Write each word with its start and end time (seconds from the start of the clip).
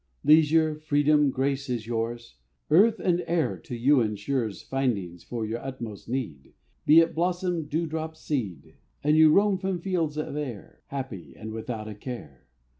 Leisure, 0.23 0.73
freedom, 0.73 1.29
grace, 1.29 1.69
is 1.69 1.85
yours; 1.85 2.37
Earth 2.71 2.99
and 2.99 3.23
air 3.27 3.55
to 3.55 3.75
you 3.75 4.01
ensures 4.01 4.63
Findings 4.63 5.23
for 5.23 5.45
your 5.45 5.59
utmost 5.63 6.09
need, 6.09 6.53
Be 6.87 7.01
it 7.01 7.13
blossom, 7.13 7.65
dewdrop, 7.67 8.15
seed; 8.15 8.77
And 9.03 9.15
you 9.15 9.31
roam 9.31 9.59
the 9.61 9.77
fields 9.77 10.17
of 10.17 10.35
air, 10.35 10.81
Happy, 10.87 11.35
and 11.37 11.51
without 11.51 11.87
a 11.87 11.93
care. 11.93 12.47